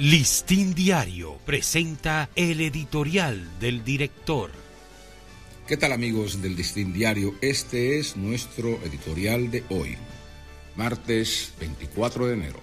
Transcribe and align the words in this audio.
Listín 0.00 0.74
Diario 0.74 1.36
presenta 1.44 2.30
el 2.34 2.62
editorial 2.62 3.60
del 3.60 3.84
director. 3.84 4.50
¿Qué 5.68 5.76
tal 5.76 5.92
amigos 5.92 6.40
del 6.40 6.56
Listín 6.56 6.94
Diario? 6.94 7.34
Este 7.42 7.98
es 7.98 8.16
nuestro 8.16 8.80
editorial 8.82 9.50
de 9.50 9.62
hoy, 9.68 9.98
martes 10.74 11.52
24 11.60 12.28
de 12.28 12.32
enero. 12.32 12.60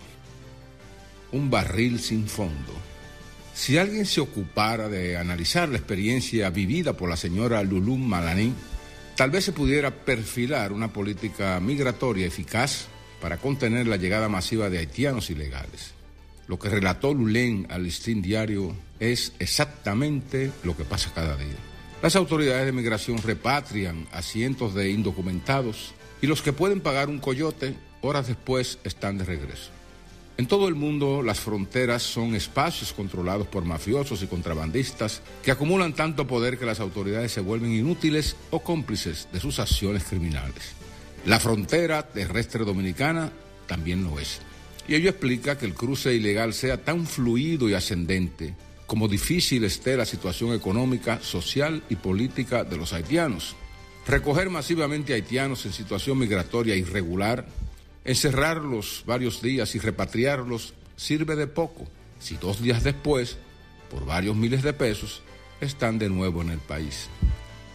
Un 1.32 1.52
barril 1.52 2.00
sin 2.00 2.28
fondo. 2.28 2.74
Si 3.54 3.78
alguien 3.78 4.08
se 4.08 4.20
ocupara 4.20 4.90
de 4.90 5.16
analizar 5.16 5.70
la 5.70 5.78
experiencia 5.78 6.50
vivida 6.50 6.94
por 6.94 7.08
la 7.08 7.18
señora 7.18 7.62
Lulú 7.62 7.98
Malaní, 7.98 8.52
tal 9.16 9.30
vez 9.30 9.46
se 9.46 9.52
pudiera 9.52 9.92
perfilar 9.92 10.74
una 10.74 10.92
política 10.92 11.60
migratoria 11.60 12.26
eficaz 12.26 12.88
para 13.22 13.38
contener 13.38 13.86
la 13.86 13.98
llegada 13.98 14.28
masiva 14.28 14.72
de 14.72 14.80
haitianos 14.80 15.30
ilegales. 15.30 15.97
Lo 16.48 16.58
que 16.58 16.70
relató 16.70 17.14
Lulén 17.14 17.68
al 17.70 17.84
listín 17.84 18.22
diario 18.22 18.76
es 19.00 19.34
exactamente 19.40 20.52
lo 20.64 20.76
que 20.78 20.86
pasa 20.86 21.12
cada 21.14 21.36
día. 21.36 21.58
Las 22.02 22.16
autoridades 22.16 22.66
de 22.66 22.72
migración 22.72 23.18
repatrian 23.22 24.08
a 24.12 24.22
cientos 24.22 24.74
de 24.74 24.92
indocumentados 24.92 25.94
y 26.22 26.28
los 26.28 26.42
que 26.42 26.54
pueden 26.54 26.80
pagar 26.80 27.10
un 27.10 27.20
coyote 27.20 27.76
horas 28.02 28.28
después 28.28 28.80
están 28.84 29.18
de 29.18 29.26
regreso. 29.26 29.72
En 30.38 30.46
todo 30.46 30.68
el 30.68 30.76
mundo 30.76 31.24
las 31.24 31.40
fronteras 31.40 32.04
son 32.04 32.36
espacios 32.36 32.94
controlados 32.94 33.48
por 33.48 33.66
mafiosos 33.66 34.22
y 34.22 34.28
contrabandistas 34.28 35.22
que 35.44 35.50
acumulan 35.50 35.96
tanto 35.96 36.28
poder 36.28 36.60
que 36.60 36.66
las 36.66 36.80
autoridades 36.80 37.32
se 37.32 37.42
vuelven 37.42 37.74
inútiles 37.74 38.36
o 38.52 38.60
cómplices 38.60 39.28
de 39.34 39.40
sus 39.40 39.60
acciones 39.60 40.04
criminales. 40.04 40.76
La 41.26 41.40
frontera 41.40 42.04
terrestre 42.04 42.64
dominicana 42.64 43.32
también 43.66 44.04
lo 44.04 44.20
es. 44.20 44.40
Y 44.88 44.96
ello 44.96 45.10
explica 45.10 45.58
que 45.58 45.66
el 45.66 45.74
cruce 45.74 46.14
ilegal 46.14 46.54
sea 46.54 46.84
tan 46.84 47.06
fluido 47.06 47.70
y 47.70 47.74
ascendente 47.74 48.56
como 48.88 49.10
difícil 49.10 49.66
esté 49.66 49.98
la 49.98 50.06
situación 50.06 50.54
económica, 50.56 51.20
social 51.22 51.84
y 51.90 51.98
política 51.98 52.64
de 52.64 52.78
los 52.78 52.94
haitianos. 52.94 53.56
Recoger 54.08 54.50
masivamente 54.50 55.14
haitianos 55.14 55.66
en 55.66 55.74
situación 55.74 56.18
migratoria 56.18 56.74
irregular, 56.74 57.46
encerrarlos 58.06 59.04
varios 59.06 59.42
días 59.42 59.76
y 59.76 59.80
repatriarlos 59.80 60.74
sirve 60.96 61.36
de 61.36 61.48
poco 61.48 61.86
si 62.20 62.38
dos 62.38 62.62
días 62.62 62.84
después, 62.84 63.38
por 63.92 64.06
varios 64.06 64.36
miles 64.36 64.64
de 64.64 64.74
pesos, 64.74 65.22
están 65.60 66.00
de 66.00 66.10
nuevo 66.10 66.42
en 66.42 66.52
el 66.52 66.60
país. 66.60 67.10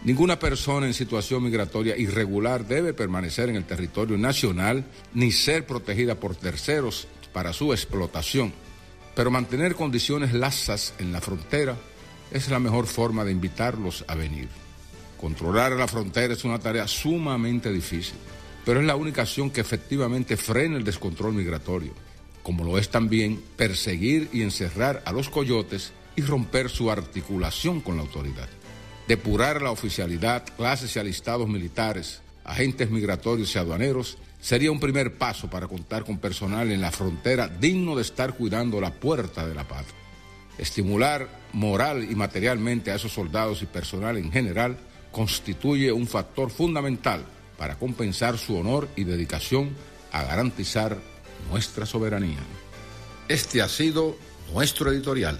Ninguna 0.05 0.37
persona 0.37 0.85
en 0.85 0.93
situación 0.93 1.43
migratoria 1.43 1.95
irregular 1.95 2.67
debe 2.67 2.93
permanecer 2.93 3.47
en 3.47 3.55
el 3.55 3.63
territorio 3.63 4.17
nacional 4.17 4.83
ni 5.13 5.31
ser 5.31 5.65
protegida 5.65 6.15
por 6.15 6.35
terceros 6.35 7.07
para 7.31 7.53
su 7.53 7.71
explotación. 7.71 8.51
Pero 9.15 9.31
mantener 9.31 9.75
condiciones 9.75 10.33
lasas 10.33 10.93
en 10.99 11.13
la 11.13 11.21
frontera 11.21 11.77
es 12.31 12.49
la 12.49 12.59
mejor 12.59 12.85
forma 12.85 13.23
de 13.23 13.31
invitarlos 13.31 14.03
a 14.09 14.15
venir. 14.15 14.49
Controlar 15.17 15.71
la 15.71 15.87
frontera 15.87 16.33
es 16.33 16.43
una 16.43 16.59
tarea 16.59 16.85
sumamente 16.85 17.71
difícil, 17.71 18.15
pero 18.65 18.81
es 18.81 18.85
la 18.85 18.97
única 18.97 19.21
acción 19.21 19.51
que 19.51 19.61
efectivamente 19.61 20.35
frena 20.35 20.75
el 20.75 20.83
descontrol 20.83 21.31
migratorio, 21.31 21.93
como 22.41 22.65
lo 22.65 22.77
es 22.77 22.89
también 22.89 23.41
perseguir 23.55 24.29
y 24.33 24.41
encerrar 24.41 25.01
a 25.05 25.13
los 25.13 25.29
coyotes 25.29 25.93
y 26.17 26.23
romper 26.23 26.69
su 26.69 26.91
articulación 26.91 27.79
con 27.79 27.95
la 27.95 28.01
autoridad 28.01 28.49
depurar 29.07 29.61
la 29.61 29.71
oficialidad, 29.71 30.43
clases 30.55 30.95
y 30.95 30.99
alistados 30.99 31.47
militares, 31.47 32.21
agentes 32.43 32.89
migratorios 32.89 33.53
y 33.55 33.59
aduaneros, 33.59 34.17
sería 34.41 34.71
un 34.71 34.79
primer 34.79 35.17
paso 35.17 35.49
para 35.49 35.67
contar 35.67 36.03
con 36.03 36.17
personal 36.17 36.71
en 36.71 36.81
la 36.81 36.91
frontera 36.91 37.47
digno 37.47 37.95
de 37.95 38.01
estar 38.01 38.33
cuidando 38.33 38.81
la 38.81 38.93
puerta 38.93 39.47
de 39.47 39.55
la 39.55 39.67
paz. 39.67 39.85
Estimular 40.57 41.27
moral 41.53 42.09
y 42.09 42.15
materialmente 42.15 42.91
a 42.91 42.95
esos 42.95 43.13
soldados 43.13 43.61
y 43.61 43.65
personal 43.65 44.17
en 44.17 44.31
general 44.31 44.77
constituye 45.11 45.91
un 45.91 46.07
factor 46.07 46.49
fundamental 46.49 47.23
para 47.57 47.77
compensar 47.77 48.37
su 48.37 48.57
honor 48.57 48.89
y 48.95 49.03
dedicación 49.03 49.69
a 50.11 50.23
garantizar 50.23 50.97
nuestra 51.49 51.85
soberanía. 51.85 52.39
Este 53.27 53.61
ha 53.61 53.69
sido 53.69 54.17
nuestro 54.51 54.91
editorial. 54.91 55.39